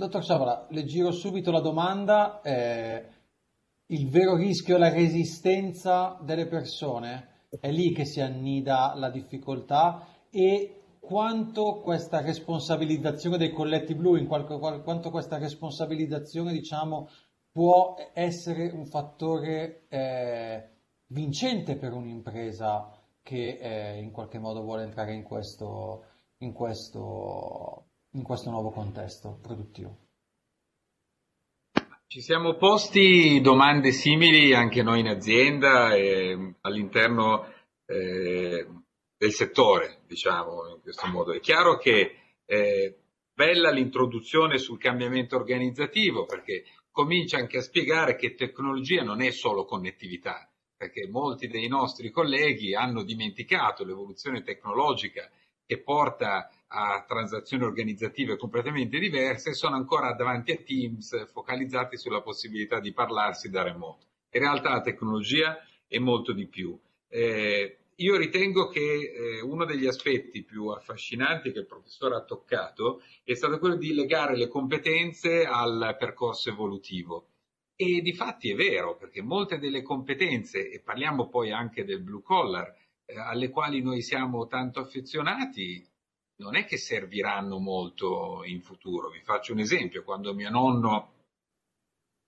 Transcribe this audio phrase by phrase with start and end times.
[0.00, 2.40] dottor Sciavola, le giro subito la domanda.
[2.40, 3.04] Eh,
[3.86, 7.46] il vero rischio è la resistenza delle persone?
[7.60, 14.26] È lì che si annida la difficoltà e quanto questa responsabilizzazione dei colletti blu, in
[14.26, 17.08] qualche, quanto questa responsabilizzazione, diciamo,
[17.52, 20.68] può essere un fattore eh,
[21.08, 22.90] vincente per un'impresa
[23.22, 26.04] che eh, in qualche modo vuole entrare in questo,
[26.38, 30.08] in questo, in questo nuovo contesto produttivo.
[32.06, 37.46] Ci siamo posti domande simili anche noi in azienda e all'interno
[37.86, 38.66] eh,
[39.16, 41.32] del settore, diciamo in questo modo.
[41.32, 42.92] È chiaro che è
[43.32, 49.64] bella l'introduzione sul cambiamento organizzativo perché comincia anche a spiegare che tecnologia non è solo
[49.64, 55.30] connettività, perché molti dei nostri colleghi hanno dimenticato l'evoluzione tecnologica
[55.64, 62.78] che porta a transazioni organizzative completamente diverse sono ancora davanti a Teams focalizzati sulla possibilità
[62.78, 64.06] di parlarsi da remoto.
[64.32, 66.78] In realtà la tecnologia è molto di più.
[67.08, 73.02] Eh, io ritengo che eh, uno degli aspetti più affascinanti che il professore ha toccato
[73.24, 77.26] è stato quello di legare le competenze al percorso evolutivo.
[77.74, 82.22] E di fatti è vero, perché molte delle competenze, e parliamo poi anche del blue
[82.22, 85.84] collar, eh, alle quali noi siamo tanto affezionati,
[86.40, 89.10] non è che serviranno molto in futuro.
[89.10, 91.12] Vi faccio un esempio, quando mio nonno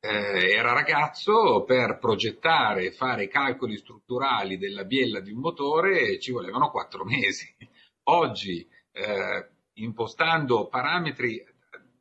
[0.00, 6.30] eh, era ragazzo, per progettare e fare calcoli strutturali della biella di un motore ci
[6.30, 7.54] volevano quattro mesi.
[8.04, 11.42] Oggi, eh, impostando parametri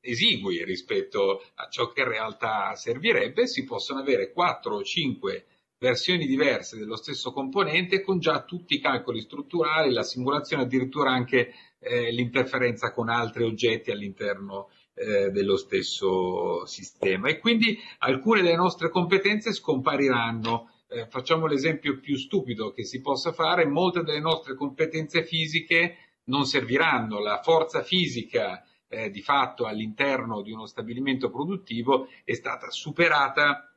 [0.02, 5.46] esigui rispetto a ciò che in realtà servirebbe, si possono avere quattro o cinque
[5.78, 11.54] versioni diverse dello stesso componente con già tutti i calcoli strutturali, la simulazione, addirittura anche
[11.82, 17.30] eh, l'interferenza con altri oggetti all'interno eh, dello stesso sistema.
[17.30, 20.70] E quindi alcune delle nostre competenze scompariranno.
[20.88, 26.46] Eh, facciamo l'esempio più stupido che si possa fare, molte delle nostre competenze fisiche non
[26.46, 33.74] serviranno, la forza fisica eh, di fatto all'interno di uno stabilimento produttivo è stata superata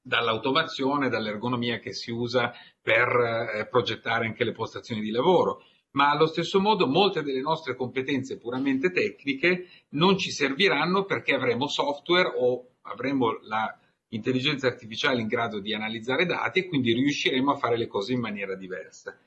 [0.00, 5.62] dall'automazione, dall'ergonomia che si usa per eh, progettare anche le postazioni di lavoro
[5.98, 11.66] ma allo stesso modo molte delle nostre competenze puramente tecniche non ci serviranno perché avremo
[11.66, 13.36] software o avremo
[14.08, 18.20] l'intelligenza artificiale in grado di analizzare dati e quindi riusciremo a fare le cose in
[18.20, 19.18] maniera diversa.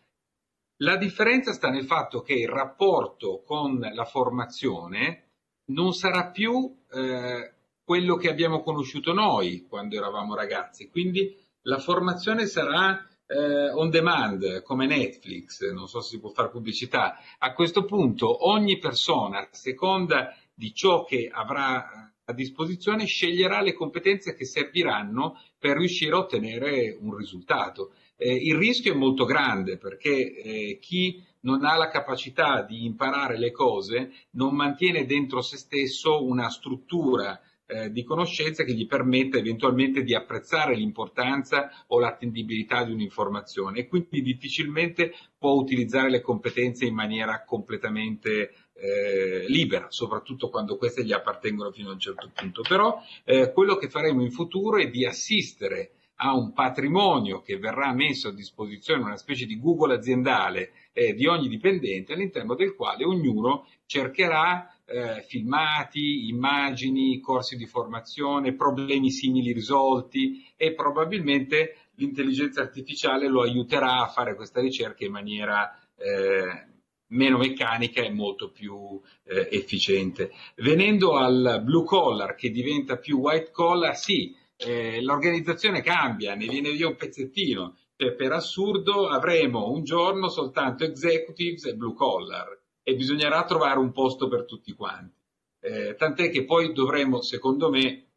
[0.77, 5.25] La differenza sta nel fatto che il rapporto con la formazione
[5.71, 12.45] non sarà più eh, quello che abbiamo conosciuto noi quando eravamo ragazzi, quindi la formazione
[12.45, 17.85] sarà eh, on demand come Netflix, non so se si può fare pubblicità, a questo
[17.85, 24.45] punto ogni persona, a seconda di ciò che avrà a disposizione, sceglierà le competenze che
[24.45, 27.93] serviranno per riuscire a ottenere un risultato.
[28.15, 33.37] Eh, il rischio è molto grande perché eh, chi non ha la capacità di imparare
[33.37, 37.39] le cose non mantiene dentro se stesso una struttura
[37.71, 43.87] eh, di conoscenza che gli permetta eventualmente di apprezzare l'importanza o l'attendibilità di un'informazione e
[43.87, 51.13] quindi difficilmente può utilizzare le competenze in maniera completamente eh, libera, soprattutto quando queste gli
[51.13, 52.61] appartengono fino a un certo punto.
[52.61, 55.91] Però eh, quello che faremo in futuro è di assistere
[56.23, 61.25] a un patrimonio che verrà messo a disposizione, una specie di Google aziendale eh, di
[61.25, 69.53] ogni dipendente, all'interno del quale ognuno cercherà eh, filmati, immagini, corsi di formazione, problemi simili
[69.53, 76.67] risolti e probabilmente l'intelligenza artificiale lo aiuterà a fare questa ricerca in maniera eh,
[77.07, 80.31] meno meccanica e molto più eh, efficiente.
[80.57, 86.71] Venendo al blue collar che diventa più white collar, sì, eh, l'organizzazione cambia, ne viene
[86.71, 87.77] via un pezzettino.
[87.95, 93.91] Cioè, per assurdo avremo un giorno soltanto executives e blue collar e bisognerà trovare un
[93.91, 95.19] posto per tutti quanti.
[95.59, 98.07] Eh, tant'è che poi dovremo, secondo me,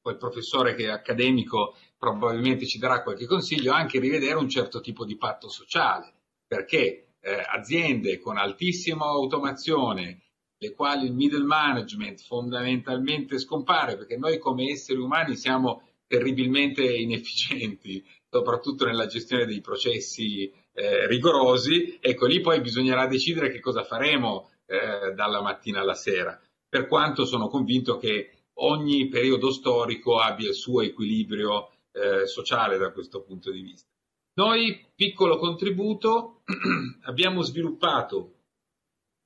[0.00, 4.80] poi il professore che è accademico probabilmente ci darà qualche consiglio, anche rivedere un certo
[4.80, 6.12] tipo di patto sociale,
[6.46, 10.22] perché eh, aziende con altissima automazione,
[10.58, 18.04] le quali il middle management fondamentalmente scompare, perché noi come esseri umani siamo terribilmente inefficienti,
[18.28, 24.50] soprattutto nella gestione dei processi eh, rigorosi, ecco lì poi bisognerà decidere che cosa faremo
[24.66, 28.30] eh, dalla mattina alla sera, per quanto sono convinto che
[28.60, 33.88] ogni periodo storico abbia il suo equilibrio eh, sociale da questo punto di vista.
[34.34, 36.42] Noi, piccolo contributo,
[37.02, 38.34] abbiamo sviluppato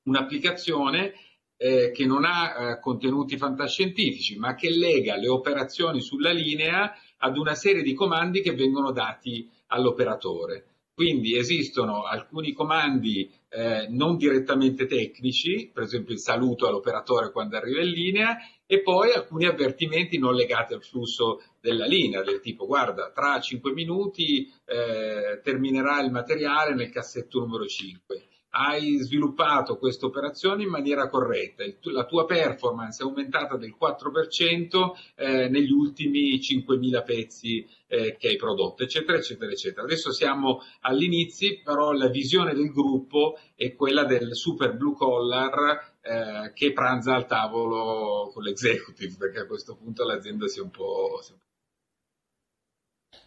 [0.05, 1.13] un'applicazione
[1.55, 7.37] eh, che non ha eh, contenuti fantascientifici, ma che lega le operazioni sulla linea ad
[7.37, 10.72] una serie di comandi che vengono dati all'operatore.
[10.93, 17.81] Quindi esistono alcuni comandi eh, non direttamente tecnici, per esempio il saluto all'operatore quando arriva
[17.81, 23.11] in linea, e poi alcuni avvertimenti non legati al flusso della linea, del tipo guarda,
[23.11, 30.63] tra 5 minuti eh, terminerà il materiale nel cassetto numero 5 hai sviluppato questa operazione
[30.63, 37.67] in maniera corretta, la tua performance è aumentata del 4% eh, negli ultimi 5.000 pezzi
[37.87, 39.83] eh, che hai prodotto, eccetera, eccetera, eccetera.
[39.83, 46.51] Adesso siamo all'inizio, però la visione del gruppo è quella del super blue collar eh,
[46.53, 51.19] che pranza al tavolo con l'executive, perché a questo punto l'azienda si è un po'...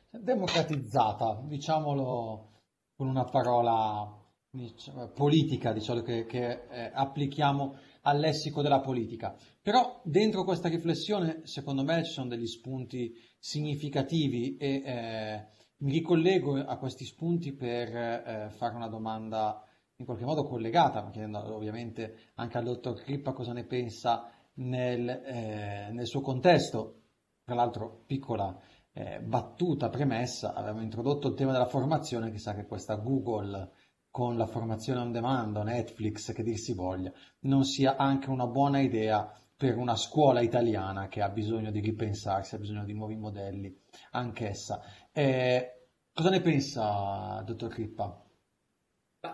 [0.08, 2.52] Democratizzata, diciamolo
[2.96, 4.24] con una parola
[4.56, 9.36] diciamo, politica, diciamo, che, che eh, applichiamo al lessico della politica.
[9.60, 15.46] Però dentro questa riflessione, secondo me, ci sono degli spunti significativi e eh,
[15.78, 19.62] mi ricollego a questi spunti per eh, fare una domanda
[19.96, 25.90] in qualche modo collegata, chiedendo ovviamente anche al dottor Crippa cosa ne pensa nel, eh,
[25.90, 27.00] nel suo contesto.
[27.44, 28.58] Tra l'altro, piccola
[28.92, 33.70] eh, battuta premessa, avevamo introdotto il tema della formazione, chissà che questa Google
[34.16, 38.80] con la formazione on demand, Netflix, che dir si voglia, non sia anche una buona
[38.80, 43.78] idea per una scuola italiana che ha bisogno di ripensarsi, ha bisogno di nuovi modelli,
[44.12, 44.80] anch'essa.
[45.12, 48.24] Eh, cosa ne pensa, dottor Crippa?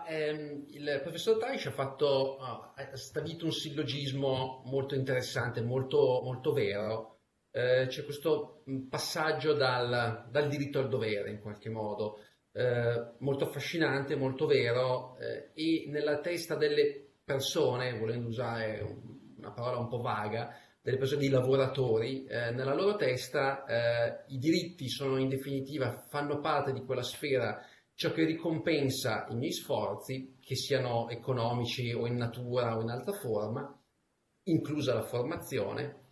[0.05, 7.19] Ehm, il professor Taish ha, fatto, ha stabilito un sillogismo molto interessante, molto, molto vero.
[7.51, 12.17] Eh, c'è questo passaggio dal, dal diritto al dovere, in qualche modo
[12.53, 18.81] eh, molto affascinante, molto vero eh, e nella testa delle persone, volendo usare
[19.37, 24.37] una parola un po' vaga, delle persone, dei lavoratori, eh, nella loro testa eh, i
[24.37, 27.65] diritti sono in definitiva, fanno parte di quella sfera,
[27.95, 33.13] ciò che ricompensa i miei sforzi, che siano economici o in natura o in altra
[33.13, 33.81] forma,
[34.43, 36.02] inclusa la formazione,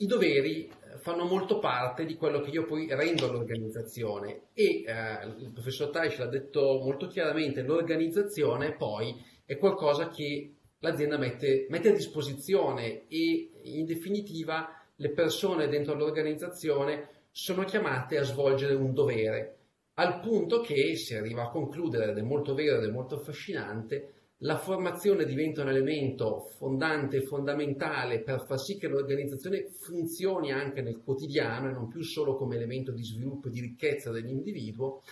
[0.00, 5.26] i doveri eh, fanno molto parte di quello che io poi rendo all'organizzazione e eh,
[5.38, 9.14] il professor Taish l'ha detto molto chiaramente, l'organizzazione poi
[9.44, 17.08] è qualcosa che l'azienda mette, mette a disposizione e in definitiva le persone dentro l'organizzazione
[17.30, 19.56] sono chiamate a svolgere un dovere,
[19.94, 24.19] al punto che si arriva a concludere, ed è molto vero ed è molto affascinante,
[24.42, 31.02] la formazione diventa un elemento fondante fondamentale per far sì che l'organizzazione funzioni anche nel
[31.02, 35.02] quotidiano e non più solo come elemento di sviluppo e di ricchezza dell'individuo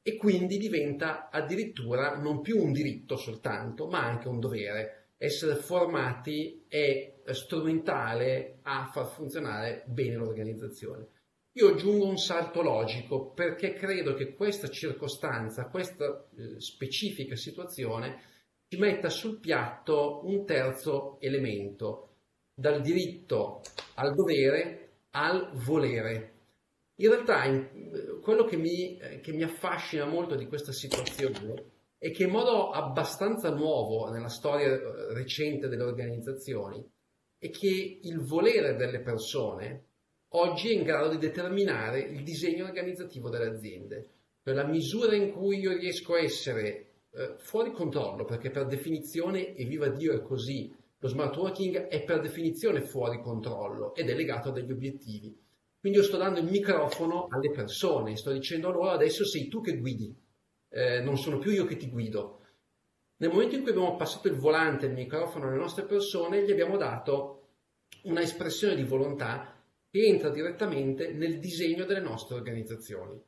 [0.00, 5.08] e quindi diventa addirittura non più un diritto soltanto, ma anche un dovere.
[5.18, 11.08] Essere formati è strumentale a far funzionare bene l'organizzazione.
[11.52, 18.36] Io aggiungo un salto logico perché credo che questa circostanza, questa eh, specifica situazione
[18.68, 22.16] ci metta sul piatto un terzo elemento,
[22.52, 23.62] dal diritto
[23.94, 26.34] al dovere al volere.
[26.96, 27.44] In realtà
[28.20, 33.50] quello che mi, che mi affascina molto di questa situazione è che in modo abbastanza
[33.50, 34.76] nuovo nella storia
[35.12, 36.84] recente delle organizzazioni
[37.38, 39.84] è che il volere delle persone
[40.32, 44.08] oggi è in grado di determinare il disegno organizzativo delle aziende.
[44.42, 49.54] Per la misura in cui io riesco a essere eh, fuori controllo, perché per definizione,
[49.54, 54.14] e viva Dio è così, lo smart working è per definizione fuori controllo ed è
[54.14, 55.36] legato a degli obiettivi.
[55.80, 59.78] Quindi io sto dando il microfono alle persone, sto dicendo loro adesso sei tu che
[59.78, 60.12] guidi,
[60.70, 62.40] eh, non sono più io che ti guido.
[63.18, 66.76] Nel momento in cui abbiamo passato il volante, il microfono alle nostre persone, gli abbiamo
[66.76, 67.34] dato
[68.02, 69.56] una espressione di volontà
[69.90, 73.20] che entra direttamente nel disegno delle nostre organizzazioni.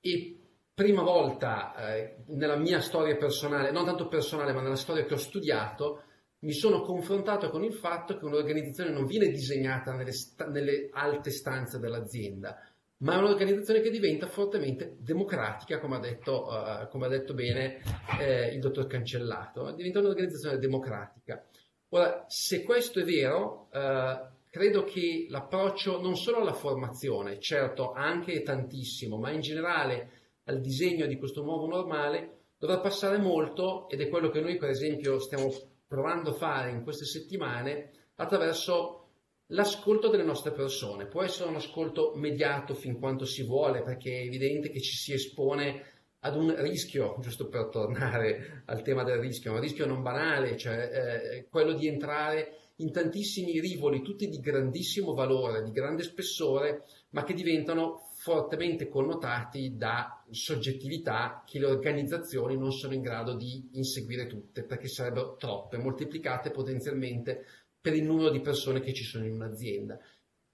[0.00, 0.38] E
[0.78, 5.18] prima volta eh, nella mia storia personale, non tanto personale, ma nella storia che ho
[5.18, 6.04] studiato,
[6.42, 11.30] mi sono confrontato con il fatto che un'organizzazione non viene disegnata nelle, sta- nelle alte
[11.30, 12.64] stanze dell'azienda,
[12.98, 17.80] ma è un'organizzazione che diventa fortemente democratica, come ha detto, uh, come ha detto bene
[18.20, 21.44] eh, il dottor Cancellato, diventa un'organizzazione democratica.
[21.88, 28.42] Ora, se questo è vero, uh, credo che l'approccio non solo alla formazione, certo anche
[28.42, 30.17] tantissimo, ma in generale
[30.48, 34.70] al disegno di questo nuovo normale dovrà passare molto ed è quello che noi per
[34.70, 35.52] esempio stiamo
[35.86, 39.06] provando a fare in queste settimane attraverso
[39.52, 41.06] l'ascolto delle nostre persone.
[41.06, 45.12] Può essere un ascolto mediato fin quanto si vuole perché è evidente che ci si
[45.12, 50.56] espone ad un rischio, giusto per tornare al tema del rischio, un rischio non banale,
[50.56, 56.84] cioè eh, quello di entrare in tantissimi rivoli, tutti di grandissimo valore, di grande spessore,
[57.10, 63.68] ma che diventano fortemente connotati da soggettività che le organizzazioni non sono in grado di
[63.72, 67.44] inseguire tutte, perché sarebbero troppe, moltiplicate potenzialmente
[67.80, 69.98] per il numero di persone che ci sono in un'azienda.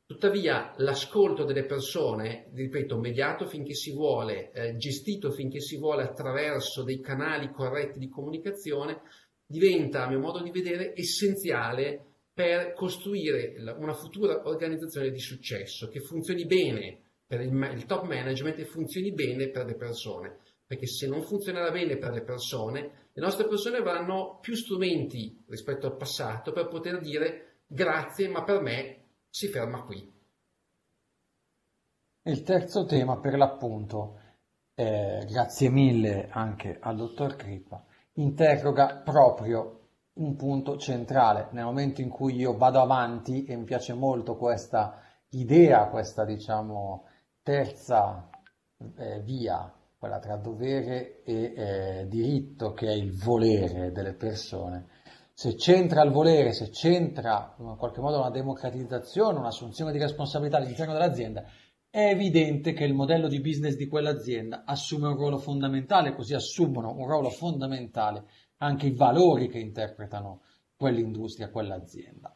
[0.06, 6.82] Tuttavia l'ascolto delle persone, ripeto, mediato finché si vuole, eh, gestito finché si vuole attraverso
[6.82, 9.00] dei canali corretti di comunicazione,
[9.46, 16.00] diventa, a mio modo di vedere, essenziale per costruire una futura organizzazione di successo che
[16.00, 20.38] funzioni bene per il, top management e funzioni bene per le persone.
[20.66, 25.86] Perché se non funzionerà bene per le persone, le nostre persone avranno più strumenti rispetto
[25.86, 30.12] al passato per poter dire grazie, ma per me si ferma qui.
[32.22, 34.18] Il terzo tema, per l'appunto,
[34.74, 39.83] eh, grazie mille anche al dottor Crippa, interroga proprio
[40.14, 45.00] un punto centrale nel momento in cui io vado avanti e mi piace molto questa
[45.30, 47.06] idea, questa diciamo
[47.42, 48.28] terza
[48.96, 54.88] eh, via, quella tra dovere e eh, diritto, che è il volere delle persone.
[55.32, 60.92] Se c'entra il volere, se c'entra in qualche modo una democratizzazione, un'assunzione di responsabilità all'interno
[60.92, 61.44] dell'azienda,
[61.90, 66.92] è evidente che il modello di business di quell'azienda assume un ruolo fondamentale, così assumono
[66.92, 68.24] un ruolo fondamentale
[68.64, 70.42] anche i valori che interpretano
[70.76, 72.32] quell'industria, quell'azienda.